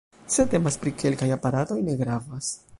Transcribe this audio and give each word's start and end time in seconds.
Se 0.35 0.45
temas 0.53 0.77
pri 0.85 0.95
kelkaj 1.03 1.29
aparatoj, 1.37 1.81
ne 1.91 1.99
gravas. 2.03 2.53